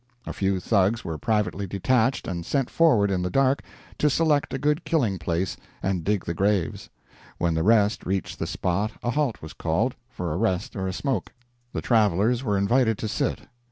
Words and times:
A 0.25 0.33
few 0.33 0.59
Thugs 0.59 1.05
were 1.05 1.19
privately 1.19 1.67
detached 1.67 2.27
and 2.27 2.43
sent 2.43 2.71
forward 2.71 3.11
in 3.11 3.21
the 3.21 3.29
dark 3.29 3.61
to 3.99 4.09
select 4.09 4.51
a 4.51 4.57
good 4.57 4.83
killing 4.83 5.19
place 5.19 5.57
and 5.83 6.03
dig 6.03 6.25
the 6.25 6.33
graves. 6.33 6.89
When 7.37 7.53
the 7.53 7.61
rest 7.61 8.03
reached 8.03 8.39
the 8.39 8.47
spot 8.47 8.93
a 9.03 9.11
halt 9.11 9.43
was 9.43 9.53
called, 9.53 9.93
for 10.09 10.33
a 10.33 10.37
rest 10.37 10.75
or 10.75 10.87
a 10.87 10.91
smoke. 10.91 11.31
The 11.71 11.83
travelers 11.83 12.43
were 12.43 12.57
invited 12.57 12.97
to 12.97 13.07
sit. 13.07 13.41